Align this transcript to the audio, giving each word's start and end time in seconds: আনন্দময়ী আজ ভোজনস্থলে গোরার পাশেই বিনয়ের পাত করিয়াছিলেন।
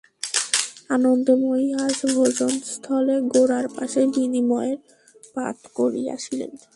আনন্দময়ী 0.89 1.67
আজ 1.85 1.97
ভোজনস্থলে 2.15 3.15
গোরার 3.33 3.65
পাশেই 3.75 4.07
বিনয়ের 4.15 4.77
পাত 5.35 5.57
করিয়াছিলেন। 5.75 6.51